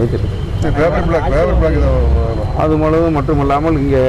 [0.00, 0.48] வைத்திருக்கிறோம்
[2.62, 4.02] அது முழுவதும் மட்டுமல்லாமல் இங்கே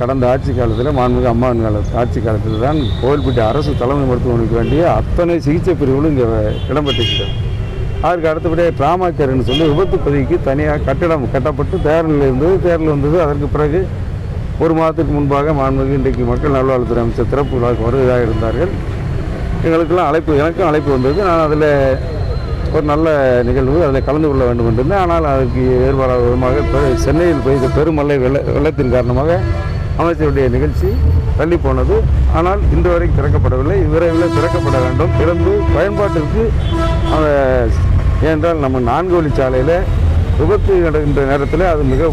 [0.00, 5.36] கடந்த ஆட்சி காலத்தில் மாண்புமிகு அம்மாவின் கால ஆட்சி காலத்தில் தான் கோவில்பட்டி அரசு தலைமை மருத்துவமனைக்கு வேண்டிய அத்தனை
[5.46, 6.28] சிகிச்சை பிரிவுகளும் இங்கே
[6.70, 7.32] இடம்பெற்றிருக்கிறது.
[8.06, 12.54] அதற்கு அடுத்தபடியாக ட்ராமா கேர்னு சொல்லி விபத்து பதிவுக்கு தனியாக கட்டிடம் கட்டப்பட்டு தேர்தலில் இருந்தது.
[12.66, 13.16] தேர்தல் வந்தது.
[13.26, 13.80] அதற்கு பிறகு
[14.64, 18.72] ஒரு மாதத்துக்கு முன்பாக மாண்புமிகு இன்றைக்கு மக்கள் நல்வாழ்வுத்துறை அமைச்சர் திறப்பு விழாவுக்கு வருவதாக இருந்தார்கள்.
[19.66, 21.18] எங்களுக்கெல்லாம் அழைப்பு எனக்கும் அழைப்பு வந்தது.
[21.28, 21.68] நான் அதில்
[22.76, 23.08] ஒரு நல்ல
[23.48, 23.76] நிகழ்வு.
[23.86, 26.62] அதில் கலந்து கொள்ள வேண்டும் என்றிருந்தேன் ஆனால் அதுக்கு ஏற்பாடாத விதமாக
[27.04, 29.38] சென்னையில் பெய்த பெருமழை வெள்ள வெள்ளத்தின் காரணமாக
[30.02, 30.88] அமைச்சருடைய நிகழ்ச்சி
[31.38, 31.96] தள்ளி போனது.
[32.38, 33.76] ஆனால் இன்று வரை திறக்கப்படவில்லை.
[33.92, 35.12] விரைவில் திறக்கப்பட வேண்டும்.
[35.20, 36.42] திறந்து பயன்பாட்டிற்கு
[38.24, 39.76] ஏனென்றால் நம்ம நான்கு வழிச்சாலையில்
[40.38, 42.06] விபத்து நடக்கின்ற நேரத்தில் அது மிக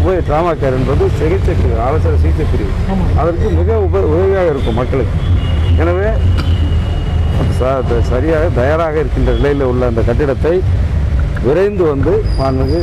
[0.00, 2.72] உபய ட்ராமா கேர் என்பது சிகிச்சை பிரிவு அவசர சிகிச்சை பிரிவு.
[3.20, 5.16] அதற்கு மிக உப உதவியாக இருக்கும் மக்களுக்கு.
[5.82, 6.08] எனவே
[8.10, 10.54] சரியாக தயாராக இருக்கின்ற நிலையில் உள்ள அந்த கட்டிடத்தை
[11.46, 12.80] விரைந்து வந்து மாண்புமிகு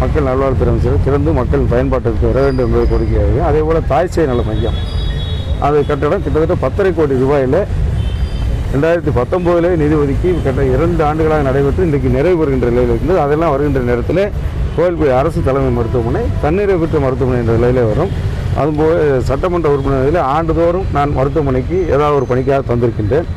[0.00, 4.78] மக்கள் நல்வாழ்வுத்துறை அமைச்சர் திறந்து மக்கள் பயன்பாட்டிற்கு வர வேண்டும் என்பது கோரிக்கையாக அதே போல் தாய்சேய் நல மையம்.
[5.66, 7.58] அது கட்டடம் கிட்டத்தட்ட பத்தரை கோடி ரூபாயில்
[8.74, 13.82] ரெண்டாயிரத்தி பத்தொம்போதிலே நிதி ஒதுக்கி கிட்ட இரண்டு ஆண்டுகளாக நடைபெற்று இன்றைக்கு நிறைவு பெறுகின்ற நிலையில் இருந்தது அதெல்லாம் வருகின்ற
[13.90, 14.22] நேரத்தில்
[14.76, 18.12] கோயில்படி அரசு தலைமை மருத்துவமனை தண்ணீரை பெற்ற மருத்துவமனை என்ற நிலையிலே வரும்.
[18.62, 18.98] அதுபோல்
[19.28, 23.28] சட்டமன்ற உறுப்பினர்களில் ஆண்டுதோறும் நான் மருத்துவமனைக்கு ஏதாவது ஒரு பணிக்காக தந்திருக்கின்றேன்.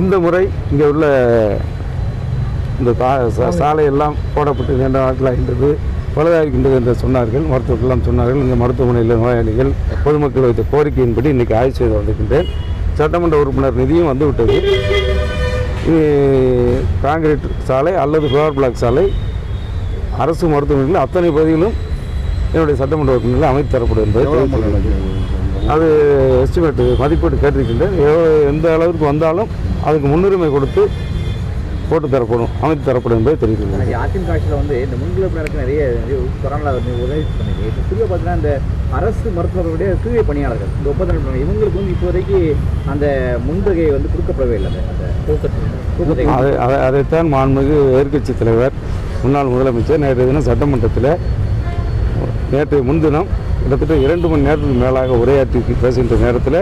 [0.00, 1.06] இந்த முறை இங்கே உள்ள
[2.80, 2.92] இந்த
[3.60, 5.70] சாலையெல்லாம் போடப்பட்டு நீண்ட நாட்கள் ஆகின்றது.
[6.14, 7.44] பழுதாகின்றது என்று சொன்னார்கள்.
[7.50, 8.40] மருத்துவர்கள் எல்லாம் சொன்னார்கள்.
[8.44, 9.70] இந்த மருத்துவமனையில் நோயாளிகள்
[10.04, 12.48] பொதுமக்கள் வைத்த கோரிக்கையின்படி இன்றைக்கி ஆய்வு செய்து வந்திருக்கின்றேன்.
[12.98, 14.56] சட்டமன்ற உறுப்பினர் நிதியும் வந்துவிட்டது
[15.90, 16.00] இது
[17.04, 19.06] காங்கிரீட் சாலை அல்லது ஃப்ளவர் பிளாக் சாலை.
[20.22, 21.76] அரசு மருத்துவமனைகளில் அத்தனை பகுதிகளும்
[22.54, 24.26] என்னுடைய சட்டமன்ற உறுப்பினர்கள் அமைத்து தரப்படும் என்பதை.
[25.74, 25.86] அது
[26.44, 27.96] எஸ்டிமேட் மதிப்பீடு கேட்டிருக்கின்றேன்.
[28.52, 29.50] எந்த அளவுக்கு வந்தாலும்
[29.86, 30.82] அதுக்கு முன்னுரிமை கொடுத்து
[31.90, 35.80] போட்டு தரப்படும் அமைத்து தரப்படும் என்பதை தெரிவித்துள்ளேன் எனக்கு அதிமுக ஆட்சியில் வந்து இந்த முன்களப்பினருக்கு நிறைய
[36.42, 36.92] கொரோனா உதவி
[37.30, 37.64] பண்ணிருக்கு.
[37.68, 38.50] இப்போ குறிப்பாக பார்த்தீங்கன்னா இந்த
[38.98, 42.38] அரசு மருத்துவர்களுடைய தூய பணியாளர்கள் இந்த ஒப்பந்தம் பண்ணி இவங்களுக்கு வந்து இப்போதைக்கு
[42.92, 43.06] அந்த
[43.46, 44.70] முன்தொகை வந்து கொடுக்கப்படவே இல்லை.
[46.02, 48.76] அந்த- அதை அதை அதைத்தான் மாண்புமிகு எதிர்க்கட்சி தலைவர்
[49.22, 51.10] முன்னாள் முதலமைச்சர் நேற்று தினம் சட்டமன்றத்தில்
[52.50, 53.28] நேற்று முன்தினம்
[53.60, 56.60] கிட்டத்தட்ட இரண்டு மணி நேரத்துக்கு மேலாக உரையாற்றி பேசுகின்ற நேரத்தில்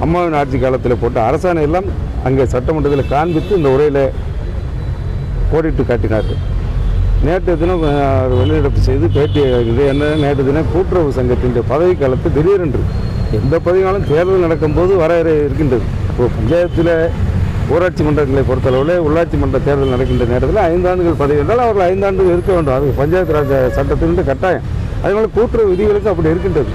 [0.00, 1.88] அம்மாவின் ஆட்சி காலத்தில் போட்ட அரசாணை எல்லாம்
[2.22, 4.02] அங்கே சட்டமன்றத்தில் காண்பித்து இந்த உரையில்
[5.52, 6.40] கோடிட்டு காட்டினார்கள்
[7.26, 12.82] நேற்று தினம் அஹ், வெளிநடப்பு செய்து பேட்டி இது என்ன நேற்று தினம் கூட்டுறவு சங்கத்தின் பதவி காலத்து திடீரென்று
[13.38, 15.84] எந்த பதவியாலும் தேர்தல் நடக்கும்போது வரையறை இருக்கின்றது.
[16.08, 16.90] இப்போ பஞ்சாயத்தில்
[17.72, 22.74] ஊராட்சி மன்றங்களை பொறுத்தளவில் உள்ளாட்சி மன்ற தேர்தல் நடக்கின்ற நேரத்தில் ஐந்தாண்டுகள் பதவி என்றால் அவர்கள் ஐந்தாண்டுகள் இருக்க வேண்டும்.
[22.74, 24.66] அது பஞ்சாயத்து ராஜ் சட்டத்திலிருந்து கட்டாயம்.
[25.02, 26.72] அதனால கூட்டுறவு விதிகளுக்கு அப்படி இருக்கின்றது.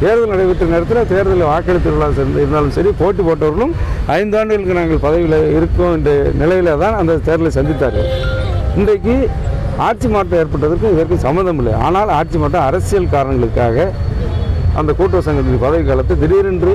[0.00, 3.72] தேர்தல் நடைபெற்ற நேரத்தில் தேர்தலில் வாக்களித்தவர்களாக இருந்தாலும் சரி போட்டி போட்டவர்களும்
[4.18, 6.10] ஐந்தாண்டுகளுக்கு நாங்கள் பதவியில் இருக்கோம் என்ற
[6.42, 8.08] நிலையில் தான் அந்த தேர்தலை சந்தித்தார்கள்.
[8.80, 9.14] இன்றைக்கு
[9.88, 11.74] ஆட்சி மாற்றம் ஏற்பட்டதற்கு இதற்கு சம்மந்தம் இல்லை.
[11.86, 13.86] ஆனால் ஆட்சி மாற்றம் அரசியல் காரணங்களுக்காக
[14.80, 16.72] அந்த கூட்டுறவு சங்கத்தின் பதவி காலத்தை திடீரென்று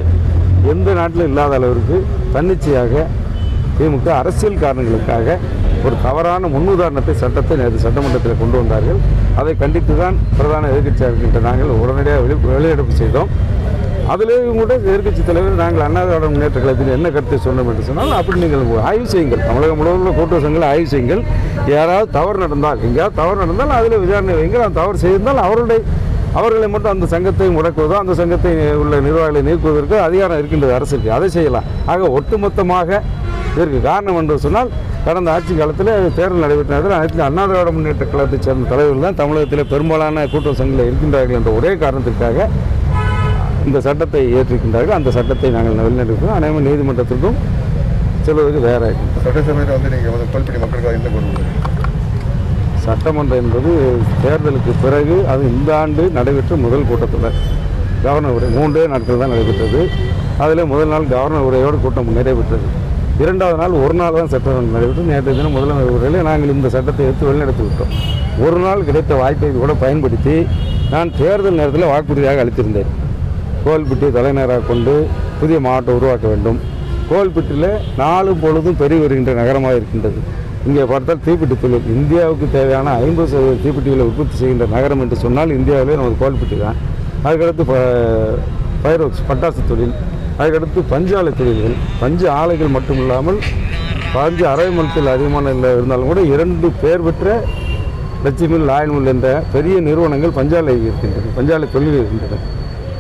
[0.73, 1.97] எந்த நாட்டிலும் இல்லாத அளவிற்கு
[2.35, 3.05] தன்னிச்சையாக
[3.77, 5.37] திமுக அரசியல் காரணங்களுக்காக
[5.87, 8.99] ஒரு தவறான முன்னுதாரணத்தை சட்டத்தை நேற்று சட்டமன்றத்தில் கொண்டு வந்தார்கள்.
[9.41, 13.29] அதை கண்டித்து தான் பிரதான எதிர்க்கட்சியாக இருக்கின்ற நாங்கள் உடனடியாக வெளி வெளியெடுப்பு செய்தோம்.
[14.13, 16.01] அதிலேயும் கூட எதிர்க்கட்சி தலைவர் நாங்கள் அண்ணா
[16.33, 19.43] முன்னேற்ற கழகத்தில் என்ன கருத்தை சொன்னோம் என்று சொன்னால் அப்படி நீங்கள் ஆய்வு செய்யுங்கள்.
[19.49, 21.23] தமிழகம் முழுவதும் உள்ள கூட்டுறவு சங்கங்களை ஆய்வு செய்யுங்கள்.
[21.75, 25.79] யாராவது தவறு நடந்தால் எங்கேயாவது தவறு நடந்தால் அதில் விசாரணை வைங்கள் அந்த தவறு செய்திருந்தால் அவருடைய
[26.39, 31.09] அவர்களை மட்டும் அந்த சங்கத்தை முடக்குவதோ அந்த சங்கத்தை உள்ள நிர்வாகிகளை நீக்குவதற்கு அதிகாரம் இருக்கின்றது அரசுக்கு.
[31.17, 31.67] அதை செய்யலாம்.
[31.91, 33.01] ஆக ஒட்டுமொத்தமாக
[33.55, 34.69] இதற்கு காரணம் என்று சொன்னால்
[35.05, 39.69] கடந்த ஆட்சி காலத்தில் தேர்தல் நடைபெற்ற நேரத்தில் அனைத்து அண்ணா திராவிட முன்னேற்ற கழகத்தைச் சேர்ந்த தலைவர்கள் தான் தமிழகத்தில்
[39.73, 42.47] பெரும்பாலான கூட்டுறவு சங்கங்கள் இருக்கின்றார்கள் என்ற ஒரே காரணத்திற்காக
[43.67, 44.97] இந்த சட்டத்தை ஏற்றிருக்கின்றார்கள்.
[44.99, 47.37] அந்த சட்டத்தை நாங்கள் வெளிநடக்கிறோம் அனைவரும் நீதிமன்றத்திற்கும்
[48.25, 48.83] செல்வதற்கு வேற
[49.25, 51.53] சட்டசபையில் வந்து நீங்கள் வந்து கோல்பட்டி மக்களுக்காக என்ன
[52.85, 53.71] சட்டமன்றம் என்பது
[54.23, 57.37] தேர்தலுக்கு பிறகு அது இந்த ஆண்டு நடைபெற்ற முதல் கூட்டத்தொடர்.
[58.03, 59.81] கவர்னர் உரை மூன்றே நாட்கள் தான் நடைபெற்றது.
[60.43, 62.67] அதில் முதல் நாள் கவர்னர் உரையோடு கூட்டம் நிறைவேற்றது.
[63.19, 67.25] இரண்டாவது நாள் ஒரு நாள் தான் சட்டமன்றம் நடைபெற்று நேற்று தினம் முதல்வர் உரையில் நாங்கள் இந்த சட்டத்தை எடுத்து
[67.25, 68.47] வெளிநடத்தி விட்டோம்.
[68.47, 70.45] ஒரு நாள் கிடைத்த வாய்ப்பை கூட பயன்படுத்தி
[70.91, 72.85] நான் தேர்தல் நேரத்தில் வாக்குறுதியாக அளித்திருந்தேன்.
[73.65, 75.07] கோல்பிட்டி தலைநகராக கொண்டு
[75.39, 76.59] புதிய மாவட்டம் உருவாக்க வேண்டும்.
[77.09, 80.15] கோல்பிட்டியில் நாலு பொழுதும் பெருகி வருகின்ற நகரமாக இருக்கின்றது.
[80.67, 85.95] இங்கே பார்த்தால் தீப்பெட்டி தொழில் இந்தியாவுக்கு தேவையான ஐம்பது சதவீத தீப்பெட்டிகளை உற்பத்தி செய்கின்ற நகரம் என்று சொன்னால் இந்தியாவிலே
[85.95, 86.75] நமது கோல்பிட்டி தான்.
[87.23, 88.37] அதுக்கடுத்து ப-
[88.83, 89.93] பைரோக்ஸ் பட்டாசு தொழில்.
[90.39, 91.75] அதுக்கடுத்து பஞ்சாலை தொழில்கள்.
[92.01, 93.39] பஞ்சு ஆலைகள் மட்டும் இல்லாமல்
[94.15, 97.37] பஞ்சு அரை மணத்தில் அதிகமான இல்லை இருந்தாலும் கூட இரண்டு பேர் பெற்ற
[98.25, 102.39] லட்சுமி லாயன் என்ற பெரிய நிறுவனங்கள் பஞ்சாலை இருக்கின்றன பஞ்சாலை தொழில் இருக்கின்றன.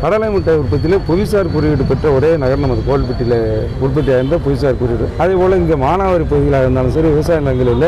[0.01, 3.37] கடலை மிட்டாய் உற்பத்தியிலே புவிசார் குறியீடு பெற்ற ஒரே நகர் நமது கோல்பட்டியில்
[3.85, 5.05] உற்பத்தியாக இருந்த புவிசார் குறியீடு.
[5.23, 7.87] அதே போல் இங்கே மானாவாரி பகுதிகளாக இருந்தாலும் சரி விவசாய நிலங்களில்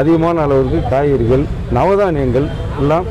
[0.00, 1.44] அதிகமான அளவிற்கு காய்கறிகள்
[1.78, 2.48] நவதானியங்கள்
[2.82, 3.06] எல்லாம்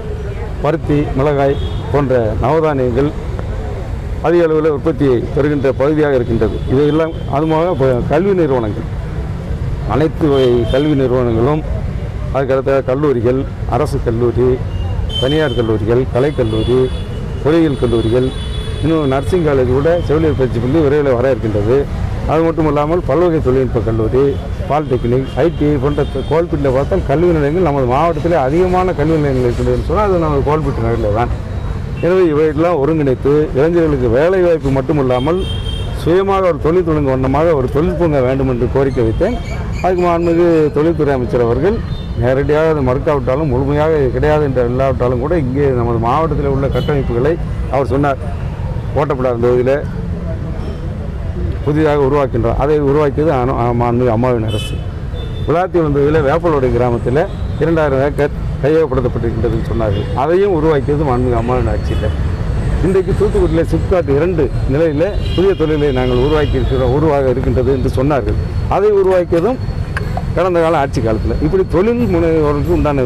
[0.64, 1.56] பருத்தி மிளகாய்
[1.94, 3.10] போன்ற நவதானியங்கள்
[4.28, 6.58] அதிக அளவில் உற்பத்தியை பெறுகின்ற பகுதியாக இருக்கின்றது.
[6.74, 8.88] இதையெல்லாம் அதுமாக கல்வி நிறுவனங்கள்.
[9.94, 11.62] அனைத்து வகை கல்வி நிறுவனங்களும்
[12.36, 13.40] அதுக்கடுத்த கல்லூரிகள்
[13.76, 14.48] அரசு கல்லூரி
[15.22, 16.80] தனியார் கல்லூரிகள் கலைக்கல்லூரி
[17.44, 18.28] பொறியியல் கல்லூரிகள்
[18.84, 21.78] இன்னும் நர்சிங் காலேஜ் கூட செவிலியர் பயிற்சி பள்ளி விரைவில் வர இருக்கின்றது.
[22.32, 24.24] அது மட்டும் இல்லாமல் பல்வகை தொழில்நுட்ப கல்லூரி
[24.70, 30.24] பாலிடெக்னிக் ஐடிஐ போன்ற கோல்பீட்டில் பார்த்தால் கல்வி நிலையங்கள் நமது மாவட்டத்தில் அதிகமான கல்வி நிலையங்கள் இருக்கின்றதுன்னு சொன்னால் அது
[30.26, 31.34] நமது கோல்பீட்டு நகரில் தான்.
[32.04, 35.40] எனவே இவையெல்லாம் ஒருங்கிணைத்து இளைஞர்களுக்கு வேலை வாய்ப்பு மட்டுமில்லாமல்
[35.98, 39.36] சுயமாக ஒரு தொழில் தொடங்க வண்ணமாக ஒரு தொழில் பூங்க வேண்டும் என்று கோரிக்கை வைத்தேன்.
[39.82, 41.78] அதுக்கு மாண்புமிகு தொழில்துறை அமைச்சர் அவர்கள்
[42.18, 47.34] நேரடியாக அதை மறுக்காவிட்டாலும் முழுமையாக கிடையாது என்று இல்லாவிட்டாலும் கூட இங்கே நமது மாவட்டத்தில் உள்ள கட்டமைப்புகளை
[47.72, 48.18] அவர் சொன்னார்.
[48.96, 49.76] ஓட்டப்படாத தொகுதியில்
[51.66, 54.76] புதிதாக உருவாக்கின்றோம் அதை உருவாக்கியது அனு- மாண்புமிகு அம்மாவின் அரசு.
[55.48, 57.22] விளாத்தி வந்ததில் வேப்பலோடை கிராமத்தில்
[57.62, 60.08] இரண்டாயிரம் ஏக்கர் கையகப்படுத்தப்பட்டிருக்கின்றதுன்னு சொன்னார்கள்.
[60.22, 62.08] அதையும் உருவாக்கியது மாண்புமிகு அம்மாவின் ஆட்சியில்.
[62.86, 68.40] இன்றைக்கு தூத்துக்குடியில் சிப்காட் இரண்டு நிலையில் புதிய தொழிலை நாங்கள் உருவாக்கி இருக்கிறோம் உருவாக இருக்கின்றது என்று சொன்னார்கள்.
[68.76, 69.60] அதை உருவாக்கியதும்
[70.38, 71.42] கடந்த கால ஆட்சி காலத்தில்.
[71.46, 73.06] இப்படி தொழில் முனைவோருக்கு உண்டான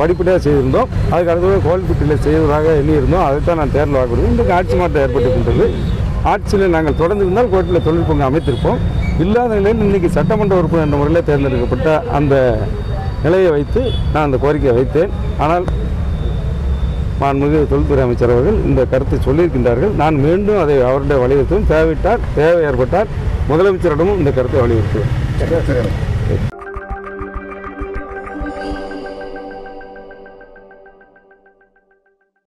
[0.00, 0.88] படிப்படியாக செய்திருந்தோம்.
[1.12, 3.24] அதுக்கு அடுத்தது கோல்பட்டியில் செய்வதாக எண்ணியிருந்தோம்.
[3.28, 4.30] அதைத்தான் நான் தேர்தல் வாக்குறது.
[4.30, 5.66] இன்றைக்கு ஆட்சி மாற்றம் ஏற்பட்டிருக்கின்றது.
[6.32, 8.80] ஆட்சியில் நாங்கள் தொடர்ந்து இருந்தால் கோட்டில் தொழில் பங்கு அமைத்திருப்போம்.
[9.24, 11.88] இல்லாத நிலையில் இன்றைக்கி சட்டமன்ற உறுப்பினர் என்ற முறையில் தேர்ந்தெடுக்கப்பட்ட
[12.18, 12.34] அந்த
[13.24, 13.82] நிலையை வைத்து
[14.12, 15.12] நான் அந்த கோரிக்கையை வைத்தேன்.
[15.44, 15.66] ஆனால்
[17.20, 19.92] மாண்புமிகு தொழில்துறை அமைச்சர் அவர்கள் இந்த கருத்தை சொல்லியிருக்கின்றார்கள்.
[20.02, 23.12] நான் மீண்டும் அதை அவருடைய வலியுறுத்தும் தேவையிட்டால் தேவை ஏற்பட்டால்
[23.52, 26.60] முதலமைச்சரிடமும் இந்த கருத்தை வலியுறுத்துவேன்.